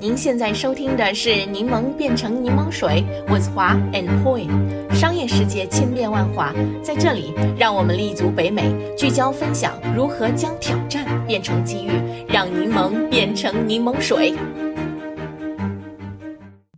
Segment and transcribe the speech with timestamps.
[0.00, 4.48] 您现在收听的是《柠檬变成柠檬水》，with 华 and Poi。
[4.94, 11.90] 商业世界千变万化，在这里，让我们立足北美，聚焦分享如何将挑战变成机遇，
[12.26, 14.34] 让柠檬变成柠檬水。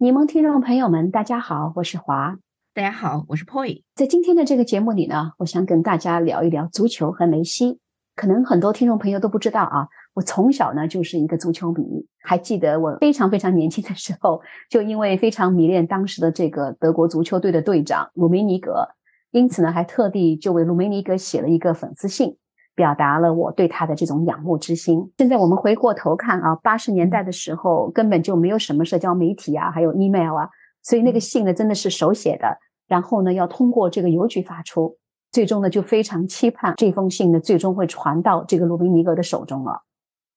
[0.00, 2.36] 柠檬听众朋友们，大家好，我是华。
[2.75, 3.84] 大家好，我是 Poi。
[3.95, 7.79] 在今天的这个节目里呢，我想跟大家聊一聊足球和梅西。
[8.16, 9.86] 可能很多听众朋友都不知道啊。
[10.14, 18.87] 我从小呢就是一个足球迷，还记得我非常非常年轻的时候，就因为非常迷恋当时的这个德国足球队的队长鲁梅尼格，
[19.30, 22.37] 因此呢还特地就为鲁梅尼格写了一个粉丝信，
[22.74, 25.10] 表达了我对他的这种仰慕之心。
[25.16, 30.51] 现在我们回过头看啊，八十年代的时候根本就没有什么社交媒体啊，还有 email 啊，
[30.82, 34.98] 所以那个信呢真的是手写的，然后呢要通过这个邮局发出，
[35.30, 39.82] 最终呢就非常期盼这封信呢最终会传到这个鲁梅尼格的手中了。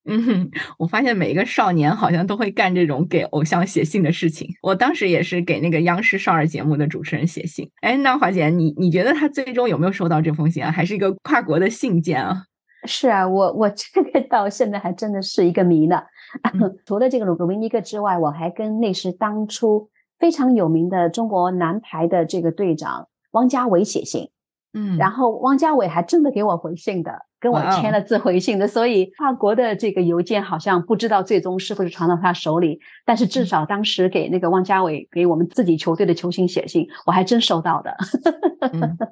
[0.08, 4.48] 嗯，我发现每一个少年好像都会干这种给偶像写信的事情。
[4.62, 7.68] 我当时也是给那个央视少儿节目的主持人写信。
[7.80, 10.70] 哎，那华姐，你你觉得他最终有没有收到这封信啊？
[10.70, 12.44] 还是一个跨国的信件啊？
[12.84, 16.00] 是啊，我我这个到现在还真的是一个谜呢。
[16.86, 24.30] 除了这个鲁格维尼克之外，我还跟那时当初非常有名的中国男排的这个队长汪家伟写信。
[24.72, 27.25] 嗯，然后汪家伟还真的给我回信的。
[27.38, 37.94] 跟我签了自回信的，所以法国的这个邮件好像不知道最终是不是传到他手里，但是至少当时给那个汪家伟给我们自己球队的球星写信，我还真收到的。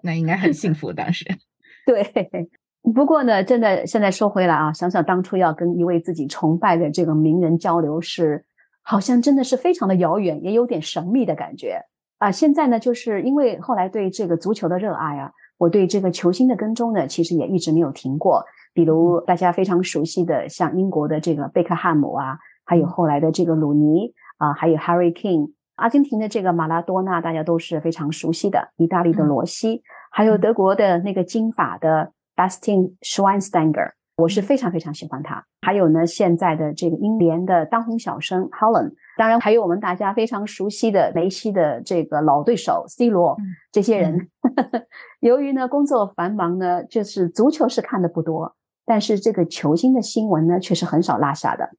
[0.03, 1.25] 那应该很幸福当时。
[1.86, 2.48] 对，
[2.94, 8.47] 不过呢，真的现在说回来啊，想想当初要跟一位自己崇拜的这个名人交流，是
[8.83, 11.78] 好像真的是非常的遥远，也有点神秘的感觉
[12.19, 12.31] 啊。
[12.33, 15.31] 现在呢，就是因为后来对这个足球的热爱啊。
[15.58, 18.44] 我对这个球星的跟踪呢，其实也一直没有停过。
[18.72, 19.05] 比如。
[19.27, 28.69] 大家非常熟悉的，像英国的这个贝克汉姆啊，还有后来的这个鲁尼啊，还有 Harry King，阿根廷的这个马拉多纳，大家都是非常熟悉的。
[28.77, 33.93] 意大利的罗西，还有德国的那个金发的 Bastian Schweinsteiger。
[34.16, 43.37] 我是非常非常喜欢他，还有呢，现在的这个英联的当红小生 Holland，当然还有我们大家非常熟悉的梅西的这个老对手 C 罗，
[43.72, 44.28] 这些人，
[45.21, 51.71] 由于呢工作繁忙呢，就是足球是看的不多，但是这个球星的新闻呢却是很少落下的。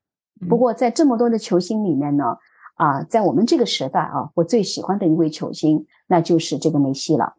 [0.49, 2.37] 不过在这么多的球星里面呢，
[2.75, 7.35] 啊，在我们这个时代啊，我最喜欢的一位球星，那就是这个梅西了。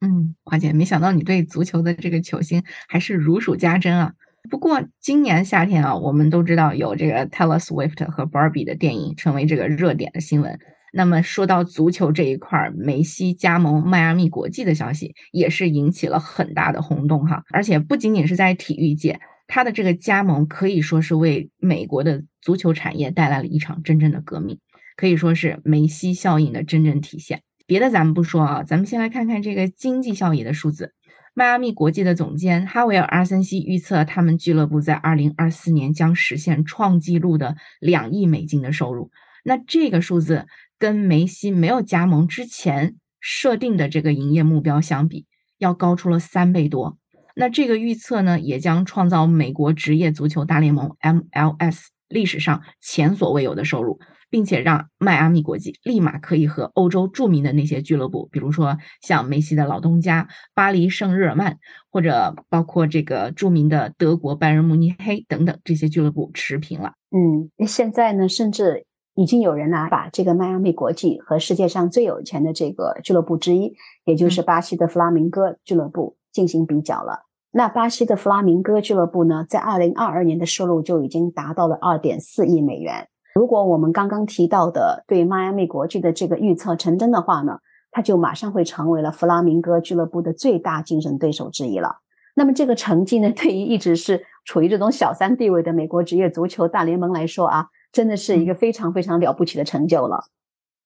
[0.00, 4.12] 嗯，华姐，没想到你对足球的这个球星还是如数家珍啊。
[4.48, 10.58] 不过今年夏天啊，我们都知道有这个 Taylor Swift 和 Barbie 的电影成为这个热点的新闻。
[10.98, 17.44] 那么说到足球这一块，梅西加盟迈阿密国际的消息也是引起了很大的轰动哈。
[17.52, 24.58] 而且不仅仅是在体育界，他的这个加盟可以说是为美国的足球产业带来了一场真正的革命，
[24.96, 27.42] 可以说是梅西效应的真正体现。
[27.64, 30.94] 别的咱们不说啊，咱们先来看看这个经济效益的数字。
[31.32, 39.12] 迈阿密国际的总监哈维尔·阿森西预测，他们俱乐部在二零二四年将实现创纪录的两亿美金的收入。
[39.44, 40.46] 那这个数字
[40.78, 45.26] 跟梅西没有加盟之前设定的这个营业目标相比，
[45.58, 46.98] 要高出了三倍多。
[47.34, 53.98] 那这个预测呢，也将创造美国职业足球大联盟 MLS 历史上前所未有的收入。
[54.30, 61.56] 并且让迈阿密国际立马可以和欧洲著名的那些俱乐部，比如说像梅西的老东家巴黎圣日耳曼，
[61.90, 66.92] 或者包括这个著名的德国拜仁慕尼黑等等这些俱乐部持平了。
[67.10, 68.84] 嗯，那现在呢，甚至
[69.18, 73.74] 已经有人呢把这个迈阿密国际和世界上最有钱的这个俱乐部之一，
[74.04, 77.24] 也就是巴西的弗拉明戈俱乐部进行比较了。
[77.50, 83.08] 那巴西的弗拉明戈俱乐部呢，在二零二二年的收入就已经达到了二点四亿美元。
[83.34, 87.58] 如果我们刚刚提到的对迈阿密国际的这个预测成真的话呢，
[87.90, 91.96] 它就马上会成为了弗拉明戈俱乐部的最大竞争对手之一了。
[92.36, 100.24] 那么这个成绩呢，对于一直是处于这种小三地位的美国职业足球大联盟来说啊，真的是一个非常非常了不起的成就了。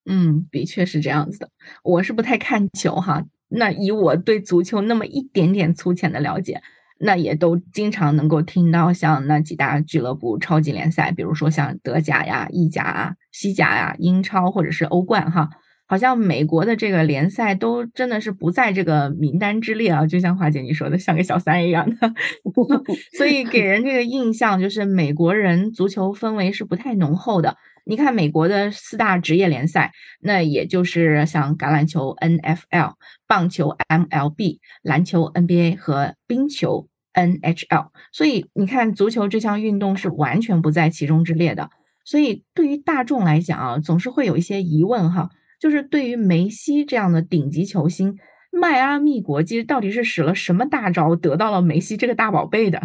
[0.05, 1.49] 嗯，的确是这样子的。
[1.83, 6.63] 我是不太看球哈，那以我对足球那么一点点粗浅的了解。
[7.05, 15.51] 那也都经常能够听到像那几大俱乐部超级联赛，比如说像德甲呀、意甲啊、西甲呀、英超或者是欧冠哈，
[15.93, 20.07] 好像美国的这个联赛都真的是不在这个名单之列啊。
[20.07, 22.15] 就像华姐你说的，像个小三一样的，
[23.19, 27.59] 所以给人这个印象就是美国人足球氛围是不太浓厚的。
[27.85, 29.93] 你看美国的四大职业联赛，
[30.23, 32.95] 那也就是像橄榄球 NFL、
[33.27, 36.89] 棒球 MLB、篮球 NBA 和冰球。
[37.15, 41.69] NHL，所以你看，足球这项运动是完全不在其中之列的。
[42.07, 45.29] 所以对于大众来讲啊，总是会有一些疑问哈，
[45.63, 48.19] 就是对于梅西这样的顶级球星，
[48.51, 52.81] 迈阿密国际到底是使了什么大招，得到了梅西这个大宝贝的？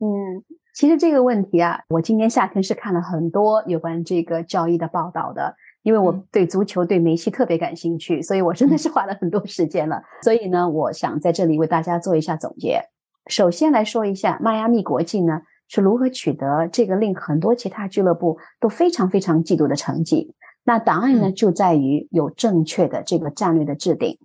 [0.00, 0.42] 嗯，
[0.74, 5.54] 其实这个问题啊，我今年夏天是看了很多有关这个交易的报道的。
[5.84, 10.02] 因为我对足球、对梅西特别感兴趣，所以我真的是花了很多时间了。
[10.20, 12.82] 所以呢，我想在这里为大家做一下总结。
[13.30, 20.34] 首先来说一下迈阿密国际呢是如何取得这个令很多其他俱乐部都非常非常嫉妒的成绩。
[20.64, 24.18] 那答案呢就在于有正确的这个战略的制定。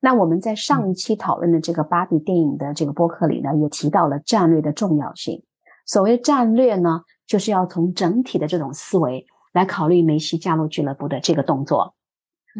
[0.00, 5.42] 那我们在上一期讨论的这个芭比电影的这个播客里呢，也提到了战略的重要性。
[5.86, 9.26] 所谓战略呢，就是要从整体的这种思维。
[9.52, 11.94] 来考虑梅西加入俱乐部的这个动作，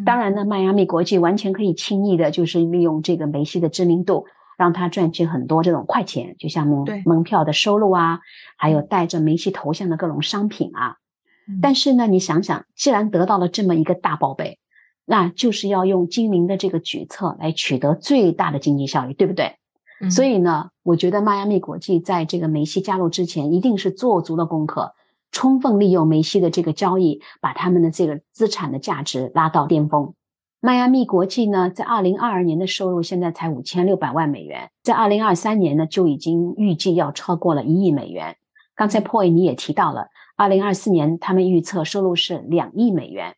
[0.07, 4.25] 当然呢，迈阿密国际完全可以轻易的，就是利用这个梅西的知名度，
[4.57, 8.21] 让他赚取很多这种快钱，就像门门票的收入啊，
[8.57, 10.97] 还有带着梅西头像的各种商品啊。
[11.63, 14.59] 但是呢，你想想，既然得到了这么一个大宝贝，
[15.05, 19.57] 那就是要用精明的这个举措来取得最大的经济效益，对不对？
[20.11, 24.93] 所以呢，我觉得迈阿密国际在这个梅西加入之前，一定是做足了功课。
[25.33, 30.15] 充分利用梅西的这个交易，把他们的这个资产的价值拉到巅峰。
[30.61, 38.37] 迈阿密国际呢，在二零二二年的收入现在才五千六百万美元，在二零二三年呢就已经预计要超过了一亿美元。
[38.75, 43.35] 刚才 Poi 你也提到了，二零二四年他们预测收入是两亿美元。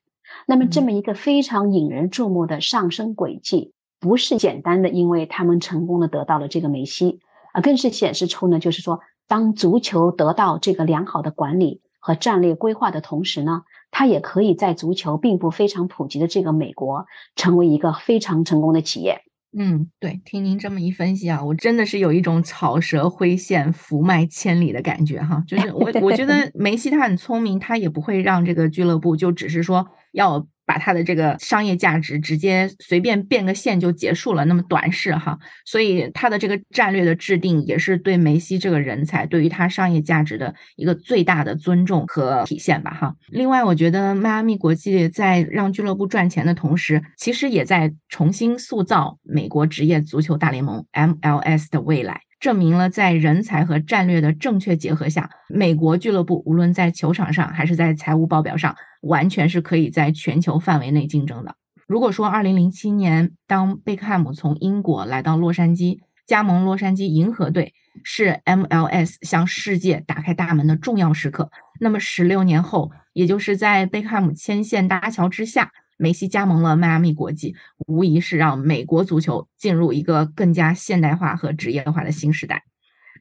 [0.46, 7.20] 那么这么一个非常引人注目的上升轨迹，不是简单的，因为他们成功的得到了这个梅西，
[7.52, 11.80] 啊，更是显示出呢，就是说，当足球得到这个良好的管理。
[12.00, 19.22] 和战略规划的同时呢，它也可以在足球并不非常普及的这个美国，成为一个非常成功的企业。
[19.56, 25.42] 嗯，对，听您这么一分析啊，我真的是有一种草蛇灰线、福脉千里的感觉哈。
[25.46, 29.86] 就是我，我觉得 梅西他很聪明，他也不会让这个俱乐部就只是说
[30.18, 30.46] 要。
[30.68, 43.14] 把它的这个商业价值直接随便变个线就结束了，那么短视哈，所以他的这个战略的制定也是对梅西这个人才对于他商业价值的一个最大的尊重和体现吧哈。
[43.28, 52.27] 另外，我觉得迈阿密国际在让俱乐部赚钱的同时，其实也在重新塑造美国职业足球大联盟 MLS 的未来。
[52.40, 61.54] 证明了在人才和战略的正确结合下，美国俱乐部无论在球场上还是在财务报表上，完全是可以在全球范围内竞争的。
[61.86, 67.74] 如果说2007年当贝克汉姆从英国来到洛杉矶，加盟洛杉矶银河队，
[68.04, 71.50] 是 MLS 向世界打开大门的重要时刻，
[71.80, 75.72] 那么十六年后，也就是在贝克汉姆牵线搭桥之下。
[75.98, 77.54] 梅西加盟了迈阿密国际，
[77.86, 82.62] 无疑是让美国足球进入一个更加现代化和职业化的新时代。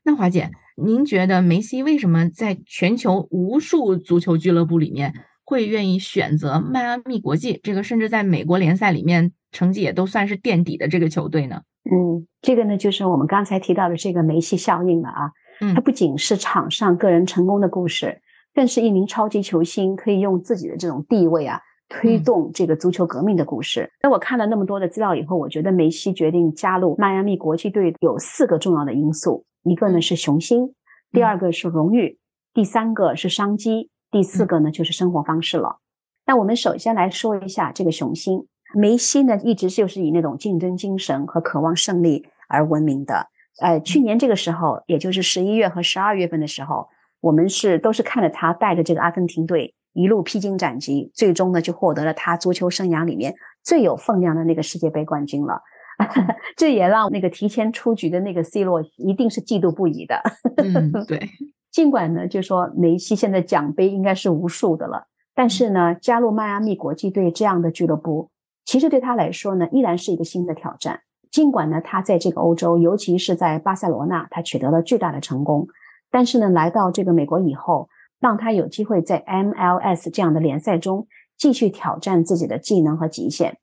[0.06, 5.14] 那华姐，您觉得梅西为什么在全球无数足球俱乐部里面
[5.44, 11.64] 会愿意选择迈阿密国际这个，甚至在美国联赛里面成绩也都算是垫底的这个球队呢？
[11.92, 15.32] 嗯，这个呢就是我们刚才提到的这个梅西效应了啊。
[15.60, 18.22] 嗯，它不仅是场上个人成功的故事，
[18.54, 21.60] 更是一名超级球星可以用自己的这种地位啊。
[21.90, 23.92] 推动这个足球革命的故事。
[24.02, 30.74] 那我看了那么多的资料以后，我觉得梅西决定加入迈阿密国际队有四个重要的因素：一个呢是雄心，
[31.12, 32.20] 第二个是荣誉，
[32.54, 35.78] 第三个是商机，第四个呢就是生活方式了。
[36.26, 38.48] 那我们首先来说一下这个雄心。
[38.76, 43.28] 梅西呢一直就是以那种竞争精神和渴望胜利而闻名的。
[43.62, 46.90] 呃，去年这个时候，也就是十一月和十二月份的时候，
[47.22, 49.74] 我们是都是看着他带着这个阿根廷队。
[49.98, 55.60] 一路披荆斩棘，最终呢就获得了他足球生涯里面最有分量的那个世界杯冠军了。
[56.56, 60.22] 这也让那个提前出局的那个 C 罗一定是嫉妒不已的。
[60.58, 61.28] 嗯， 对。
[61.72, 68.30] 尽管呢，就说梅西现在奖杯应该是无数的了，但是呢，加入迈阿密国际队这样的俱乐部，
[68.66, 71.00] 其实对他来说呢，依然是一个新的挑战。
[71.32, 75.68] 尽管呢，他在这个欧洲，尤其是在巴塞罗那，他取得了巨大的成功，
[76.12, 77.90] 但是呢，来到这个美国以后。
[78.20, 81.08] 让他有机会在 MLS 这样的联赛中
[81.38, 83.58] 继续挑战自己的技能和极限。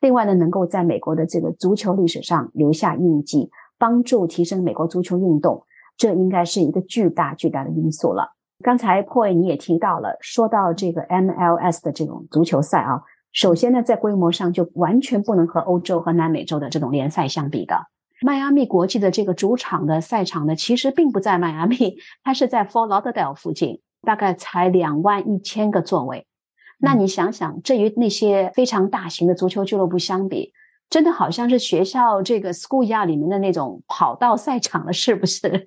[0.00, 5.64] 另外呢，能够在美国的这个足球历史上留下印记，帮助提升美国足球运动，
[5.96, 8.34] 这应该是一个巨大巨大的因素了。
[8.62, 17.76] 刚才 Poi 你也提到了，说到这个 MLS 的这种足球赛啊，首先呢，在规模上就完全不能和欧洲和南美洲的这种联赛相比的。
[18.22, 23.80] 迈阿密国际的这个主场的赛场呢，其实并不在迈阿密，它是在 Fort Lauderdale 附近。
[24.06, 26.26] 大概才两万一千个座位，
[26.78, 30.52] 那你想想，这与那些非常大型的足球俱乐部相比，
[30.88, 35.66] 真的好像是学校这个 school yard 里面的那种跑道赛场了，是不是？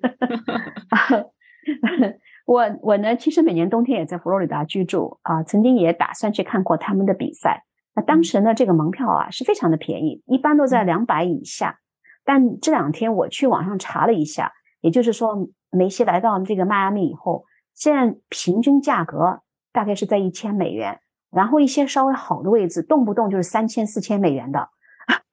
[2.46, 7.64] 我我呢，其实每年冬天也在佛罗里达居住啊，曾经也打算去看过他们的比赛。
[7.94, 11.78] 那当时呢，这个门票啊是非常的便宜，一般都在两百以下。
[12.24, 17.44] 但这两天我去网上查了一下，也就是说，梅西来到这个迈阿密以后，
[17.80, 19.40] 现在平均价格
[19.72, 24.68] 大概是在一千美元，然后一些稍微好的位置，动不动就是三千、四千美元的。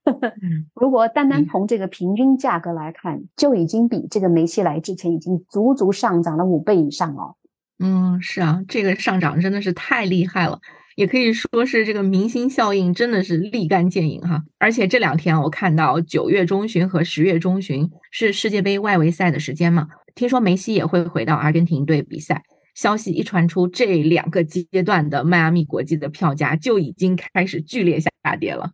[0.74, 7.36] 如果单单从这个平均价格来看，就已经比这个梅西来之前已经足足上涨了五倍以上哦。
[7.80, 10.62] 嗯，是啊，这个上涨真的是太厉害了，
[10.98, 14.44] 也可以说是这个明星效应真的是立竿见影哈。
[14.58, 22.42] 而且这两天我看到九月中旬和十月中旬是世界杯外围赛的时间嘛，听说梅西也会回到阿根廷队比赛。
[22.74, 28.72] 消息一传出，这两个阶段的迈阿密国际的票价就已经开始剧烈下跌了。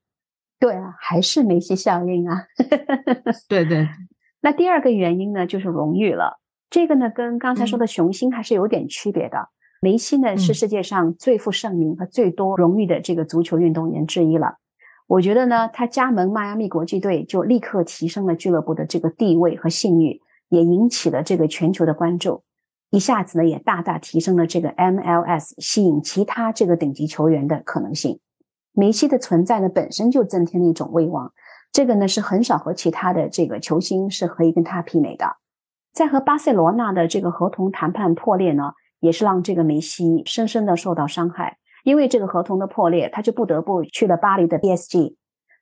[0.60, 2.46] 对啊，还是梅西效应啊。
[3.50, 3.88] 对对。
[4.42, 6.40] 那第二个原因呢，就是荣誉了。
[6.70, 9.50] 这个呢，跟刚才说的雄心还是有点区别的。
[9.84, 14.56] 梅西呢，是世界上最负盛名和最多荣誉的这个足球运动员之一了。
[15.08, 22.44] 我觉得呢，他加盟迈阿密国际队，就立刻提升了俱乐部的这个地位和信誉，也引起了这个全球的关注。
[22.92, 28.22] 一下子呢，也大大提升了这个 MLS 吸引其他这个顶级球员的可能性。
[28.72, 31.34] 梅西的存在呢，本身就增添了一种威望，
[31.74, 35.36] 这个呢是很少和其他的这个球星是可以跟他媲美的。
[35.92, 38.72] 在和巴塞罗那的这个合同谈判破裂呢，
[39.04, 41.58] 也是让这个梅西深深的受到伤害。
[41.84, 45.16] 因为这个合同的破裂，他就不得不去了巴黎的 PSG，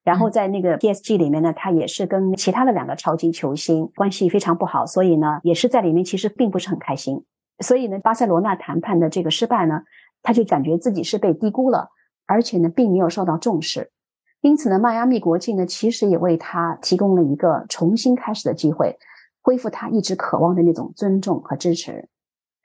[0.04, 7.26] 然后在那个 PSG 里面呢，他也是跟其他的两个超级球星关系非常不好，所以呢，也是在里面其实并不是很开心。
[7.60, 9.82] 所以呢，巴塞罗那谈判的这个失败呢，
[10.22, 11.90] 他就感觉自己是被低估了。
[12.28, 13.92] 而且呢，并没有受到重视，
[14.40, 18.96] 因此呢，迈阿密国际呢，其实也为他提供了一个重新开始的机会，
[19.42, 22.08] 恢复他一直渴望的那种尊重和支持。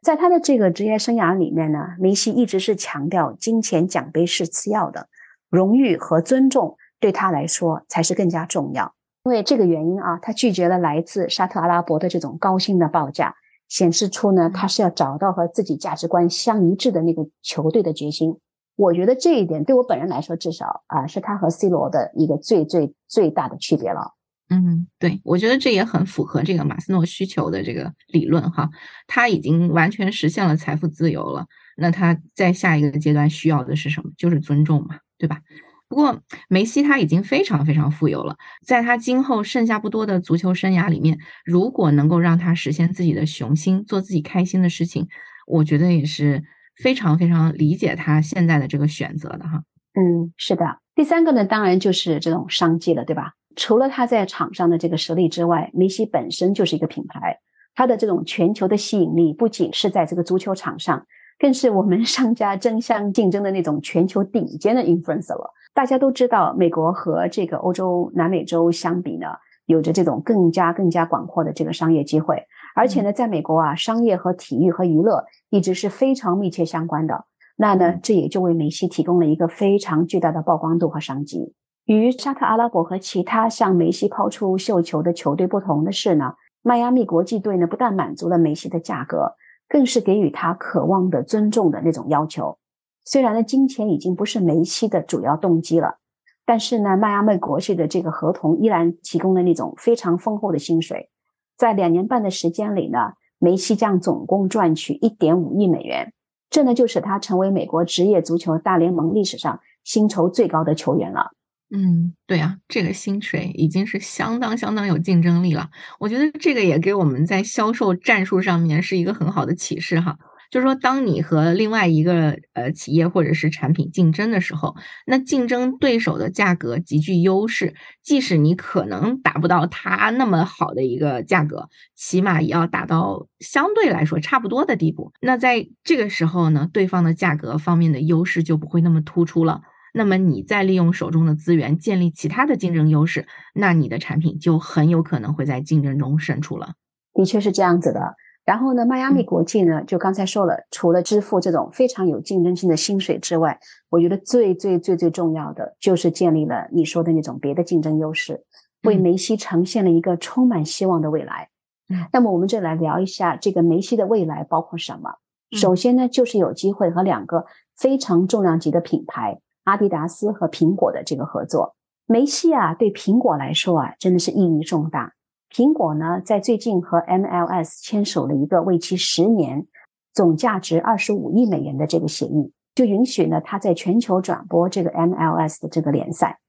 [0.06, 5.08] 在他的这个职业生涯里面呢，梅西一直是强调金钱奖杯是次要的，
[5.50, 8.94] 荣誉和尊重对他来说才是更加重要。
[9.24, 13.34] 因为这个原因啊，他拒绝了来自沙特阿拉伯的这种高薪的报价，
[13.68, 18.38] 显示出呢，他是要找到和自己价值观相一致的那个球队的决心。
[18.76, 24.12] 我觉得这一点对我本人来说，至少啊，是他和 C 罗的一个最最最大的区别了。
[24.48, 28.70] 嗯，对，我觉得这也很符合这个马斯诺需求的这个理论哈。
[29.06, 34.10] 他已经完全实现了财富自由了，那他在下一个阶段需要的是什么？
[34.16, 35.40] 就是尊重嘛，对吧？
[35.88, 45.06] 不过梅西他已经非常非常富有了，在他今后剩下不多的足球生涯里面，如果能够让他实现自己的雄心，做自己开心的事情，
[45.46, 46.42] 我觉得也是。
[46.82, 49.62] 非常非常理解他现在的这个选择的哈，
[49.94, 50.78] 嗯，是的。
[50.96, 53.34] 第三个呢，当然就是这种商机了，对吧？
[53.54, 57.38] 除了他在场上的这个实力之外，梅西本身就是一个品牌，
[57.74, 61.06] 他的这种全球的吸引力不仅是在这个足球场上，
[61.38, 65.52] 更是我们 商家争相竞争的那种全球顶尖的 influencer 了。
[65.74, 69.26] 大家都知道，美国和这个欧洲、南美洲相比呢，
[69.66, 72.42] 有着这种更加更加广阔的这个商业机会。
[72.74, 77.26] 而且呢，在美国啊，商业和体育和娱乐一直是非常密切相关的。
[77.56, 81.54] 那呢，这也就为梅西提供了一个非常巨大的曝光度和商机。
[81.86, 89.34] 与沙特阿拉伯和其他向梅西抛出绣球的球队不同的是呢，迈阿密国际队呢不但满足了梅西的价格，
[89.68, 92.58] 更是给予他渴望的尊重的那种要求。
[93.04, 95.98] 虽然呢，金钱已经不是梅西的主要动机了，
[96.44, 101.08] 但是呢，迈阿密国际的这个合同依然提供了那种非常丰厚的薪水。
[101.56, 106.12] 在两年半的时间里呢，梅西将总共赚取一点五亿美元，
[106.50, 111.30] 这呢就使他成为美国职业足球大联盟历史上薪酬最高的球员了。
[111.68, 115.68] 嗯，对啊，这个薪水已经是相当相当有竞争力了。
[115.98, 120.16] 我觉得这个也给我们在销售战术上面是一个很好的启示哈。
[120.50, 124.74] 就是说，当你和另外一个呃企业或者是产品竞争的时候，
[125.06, 135.12] 那竞争对手的价格极具优势，即使你可能达不到他那么好的一个价格，起码也要达到相对来说差不多的地步。
[135.20, 139.62] 那在这个时候呢，对方的价格方面的优势就不会那么突出了。
[139.94, 146.74] 那么你再利用手中的资源建立其他的竞争优势，那你的产品就很有可能会在竞争中胜出了。
[147.14, 148.14] 的确是这样子的。
[148.46, 153.58] 然后呢，迈阿密国际呢，就刚才说了，除了支付这种非常有竞争性的薪水之外，
[153.90, 158.44] 我觉得最最最最重要的就是建立了你说的那种别的竞争优势，
[158.84, 161.50] 为梅西呈现了一个充满希望的未来。
[161.88, 165.16] 嗯那么我们就来聊一下这个梅西的未来包括什么？
[165.50, 171.74] 首先呢，就是有机会和两个非常重量级的品牌阿迪达斯和苹果的这个合作。
[172.06, 175.14] 梅西啊，对苹果来说啊，真的是意义重大。
[175.50, 179.66] 苹果呢，在最近和 MLS 签署了一个为期十年、
[180.12, 186.40] 总价值二十五亿美元的这个协议，就允许呢他在全球转播这个 MLS 的这个联赛。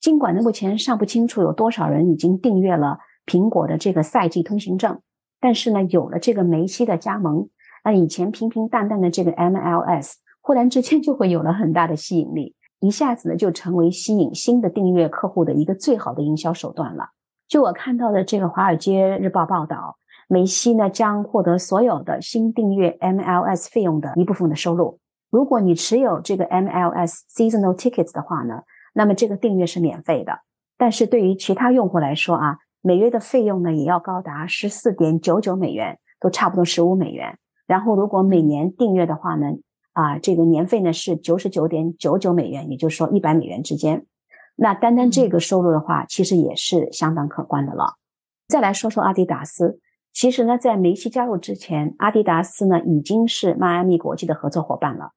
[0.00, 5.00] 尽管呢目前尚不清楚有多少人已经订阅了苹果的这个赛季通行证，
[5.40, 7.48] 但是呢有了这个梅西的加盟，
[7.84, 17.10] 那以前平平淡淡的这个 MLS 忽然之间就会有了很大的吸引力，一下子呢就成为吸引新的订阅客户的一个最好的营销手段了。
[17.52, 24.98] 就我看到的这个《华尔街日报》报道，梅西呢将获得所有的新订阅 MLS 费用的一部分的收入。
[25.28, 28.62] 如果你持有这个 MLS Seasonal Tickets 的话呢，
[28.94, 30.38] 那么这个订阅是免费的。
[30.78, 37.36] 但是对于其他用户来说啊，每月的费用呢也要高达十四点九九美元，都差不多十五美元。
[37.66, 39.48] 然后如果每年订阅的话呢，
[39.92, 44.06] 啊，这个年费呢是九十九点九九美元，也就是说一百美元之间。
[44.56, 47.94] 那单单这个收入的话，其实也是相当可观的了。
[48.48, 49.80] 再来说说阿迪达斯，
[50.12, 55.12] 其实呢，在梅西加入之前，阿迪达斯呢已经是迈阿密国际的合作伙伴了。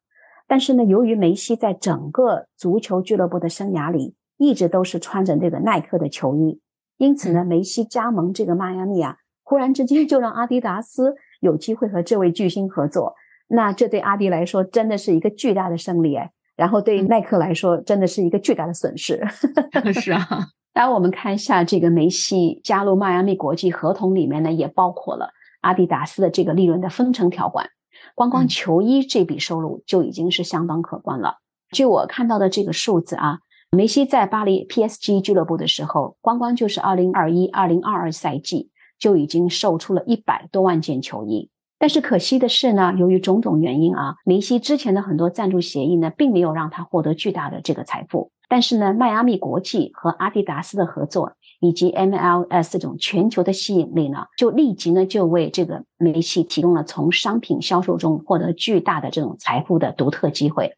[0.47, 6.61] 但是呢，由于梅西在整个足球俱乐部的生涯里一直都是穿着这个耐克的球衣，
[6.97, 13.15] 因此呢，梅西加盟这个迈阿密啊，忽然之间就让阿迪达斯有机会和这位巨星合作。
[13.47, 16.31] 那这对阿迪来说真的是一个巨大的胜利哎。
[16.55, 19.21] 然后对耐克来说，真的是一个巨大的损失。
[19.93, 20.27] 是啊，
[20.73, 25.29] 当然我们看一下这个梅西加入迈阿密国际合同里面呢，也包括了
[25.61, 27.69] 阿迪达斯的这个利润的分成条款。
[28.13, 31.37] 光光球衣这笔收入就已经是相当可观了。
[31.71, 33.39] 据我看到的这个数字啊，
[33.71, 38.69] 梅西在巴黎 PSG 俱乐部的时候，光光就是二零二一、二零二二赛季
[38.99, 41.49] 就已经售出了一百多万件球衣。
[41.77, 48.31] 但是可惜的是呢，由于种种原因啊，梅西之前的很多赞助协议呢，并没有让他获得巨大的这个财富。
[48.47, 60.75] 但是呢，迈阿密国际和阿迪达斯的合作，以及 MLS 这种全球的吸引力呢，就立即呢就为这个梅西提供了从商品销售中获得巨大的这种财富的独特机会。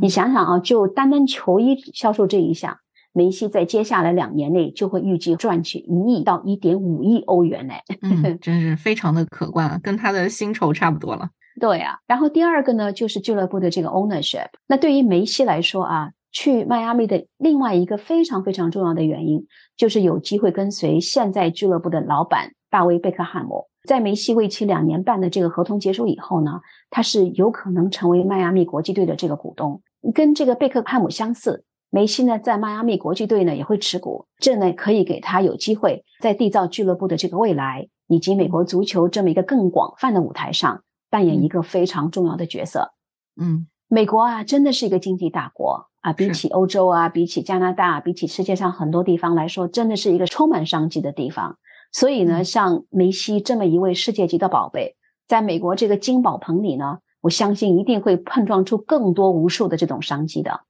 [0.00, 2.78] 你想想啊，就单单球衣销售这一项。
[3.12, 11.28] 梅西在接下来两年内就会预计赚取一亿到一点五亿欧元呢，嗯， 真是非常的可观，跟他的薪酬差不多了。
[11.60, 14.46] 对呀，然后第二个呢，就是俱乐部的这个 ownership。
[14.66, 19.44] 那对于梅西来说啊，去迈阿密的另外一个非常非常重要的原因，
[19.76, 23.66] 就是有机会跟随现在俱乐部的老板大卫贝克汉姆。
[23.88, 29.82] 在梅西为期两年半的这个合同结束以后呢，他是有可能成为迈阿密国际队的这个股东，
[30.14, 31.64] 跟这个贝克汉姆相似。
[31.92, 42.92] 梅西呢，在迈阿密国际队呢也会持股，这呢可以给他有机会在缔造俱乐部的这个未来，以及美国足球这么一个更广泛的舞台上扮演一个非常重要的角色。
[43.40, 51.58] 嗯，美国啊，真的是一个经济大国啊，比起欧洲啊，比起加拿大，比起世界上很多地方来说，真的是一个充满商机的地方。
[51.90, 54.94] 所以呢，像梅西这么一位世界级的宝贝，
[55.26, 60.60] 在美国这个金宝盆里呢，我相信一定会碰撞出更多无数的这种商机的。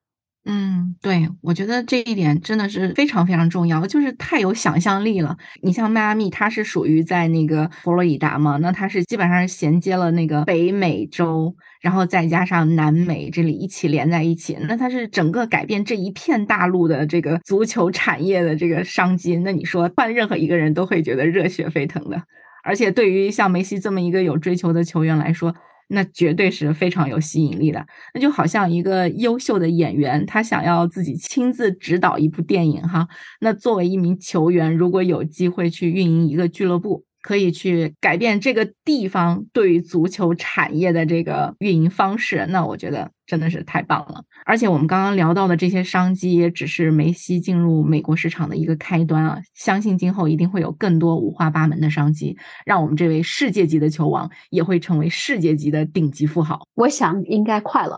[0.43, 5.37] 嗯，对，我觉得这一点真的是非常非常重要，就是太有想象力了。
[5.61, 19.35] 你像迈阿密，它是属于在那个佛罗里达嘛，那它是基本上是衔接了那个北美洲，然后再加上南美这里一起连在一起，那它是整个改变这一片大陆的这个足球产业的这个商机。
[19.35, 22.19] 那你说换任何一个人都会觉得热血沸腾的，
[22.63, 25.53] 而且对于像梅西这么一个有追求的球员来说。
[25.91, 33.07] 那绝对是非常有吸引力的，那就好像一个优秀的演员，他想要自己亲自指导一部电影哈。
[33.39, 37.05] 那作为一名球员，如果有机会去运营一个俱乐部。
[37.23, 44.21] 可以去改变这个地方对于足球产业的这个运营方式，那我觉得真的是太棒了。
[44.45, 49.39] 而且我们刚刚聊到的这些商机，也只是梅西进入美国市场的一个开端啊！
[49.53, 56.67] 相信今后一定会有更多五花八门的商机，让我们这位世界级的球王也会成为世界级的顶级富豪。
[56.75, 57.97] 我想应该快了。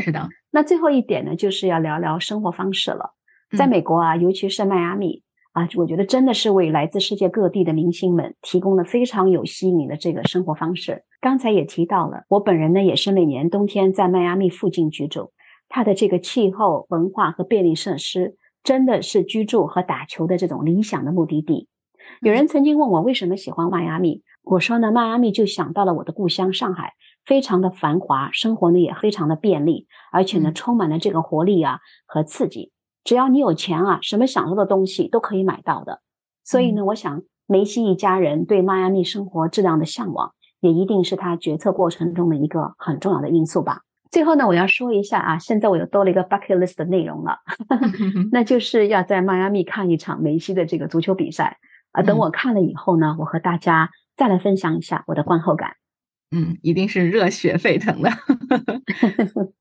[0.00, 3.10] 是的， 那最后一点呢，就是要聊聊生活方式了。
[3.58, 5.22] 在美国啊，尤其是迈阿密。
[5.52, 11.02] 啊，我觉得真的是为来自世界各地的明星们提供了非常有吸引力的这个生活方式。
[11.20, 15.32] 刚才也提到了，我本人呢也是每年冬天在迈阿密附近居住，
[15.68, 21.68] 它的这个气候、文化和便利设施真的是居住和打球的这种理想的目的地。
[22.22, 26.94] 有人曾经问我为什么喜欢迈阿密，我说呢，迈阿密就想到了我的故乡上海，
[27.26, 32.72] 非常的繁华，生活呢也非常的便利，而且呢充满了这个活力啊和刺激。
[33.04, 36.00] 只要你有钱啊，什么想要的东西都可以买到的。
[36.44, 43.82] 所以呢，我想梅西一家人对迈阿密生活质量的向往，也一定是他决策过程中的一个很重要的因素吧。
[44.10, 47.38] 最后呢，我要说一下啊，现在我又多了一个 bucket list 的内容了，
[48.32, 51.58] 那就是要在迈阿密看一场梅西的这个足球比赛
[51.92, 52.02] 啊。
[52.02, 55.74] 等我看了以后呢，我和大家再来分享一下我的观后感。
[56.32, 58.10] 嗯，一定是热血沸腾的。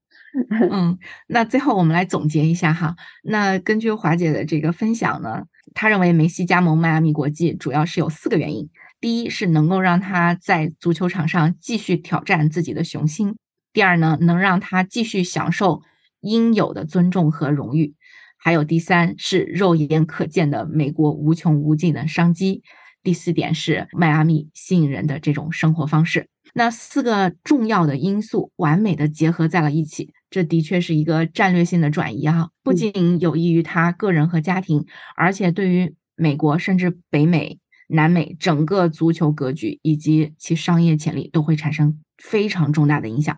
[0.71, 2.95] 嗯，那最后我们来总结一下哈。
[3.23, 8.69] 那根据华姐的这个分享呢，她认为梅西加盟迈阿密国际主要是有四个原因：
[9.01, 13.33] 第一是能够让他在足球场上继续挑战自己的雄心；
[13.71, 15.81] 第二呢，能让他继续享受
[16.21, 17.93] 应有的尊重和荣誉；
[18.37, 22.61] 还有第三是肉眼可见的美国无穷无尽的商机；
[23.01, 26.27] 第四点是迈阿密吸引人的这种生活方式。
[26.53, 30.13] 那四个重要的因素完美的结合在了一起。
[30.31, 34.85] 这的确是一个战略性的转移啊，不仅有益于他个人和家庭，
[35.15, 37.57] 而且对于美国甚至北美、
[37.89, 43.37] 南美整个足球格局以及其商业潜力都会产生非常重大的影响。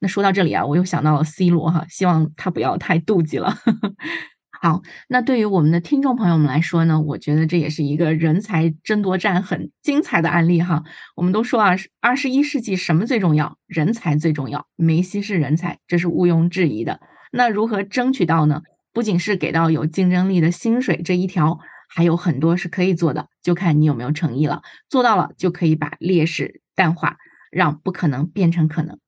[0.00, 3.54] 那说到这里啊，我又想到了 C 罗哈，希望他不要太妒忌了。
[4.60, 10.82] 好，那对于我们的听众朋友们来说呢，我觉得这也是一个人才争夺战很精彩的案例哈。
[11.14, 13.56] 我们都说啊，二十一世纪什么最重要？
[13.66, 14.66] 人才最重要。
[14.74, 17.00] 梅西是人才，这是毋庸置疑的。
[17.30, 18.62] 那如何争取到呢？
[18.92, 24.62] 不仅是给到有竞争力的薪水这一条，还有很多是可以做的，就看你有没有诚意了。
[24.88, 27.16] 做到了，就可以把劣势淡化，
[27.50, 28.98] 让不可能变成可能。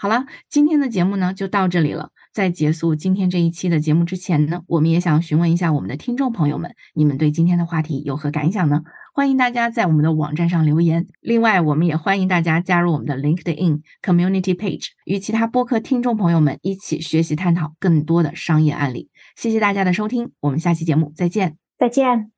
[0.00, 2.10] 好了，今天的节目呢就到这里了。
[2.32, 8.82] 在结束今天这一期的节目之前呢，我们也想询问一下我们的听众朋友们，你们对今天的话题有何感想呢？
[9.12, 11.08] 欢迎大家在我们的网站上留言。
[11.20, 19.08] 另外，我们也欢迎大家加入我们的 LinkedIn Community Page，与其他播客听众朋友们一起学习探讨更多的商业案例。
[19.34, 22.32] 谢谢大家的收听，我们下期节目再见，再见。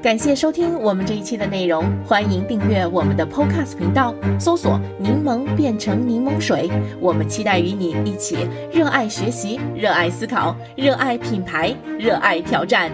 [0.00, 6.70] 感谢收听我们这一期的内容，欢迎订阅我们的 Podcast 频道，搜索“柠檬变成柠檬水”。
[7.02, 12.92] 我们期待与你一起热爱学习、热爱思考、热爱品牌、热爱挑战。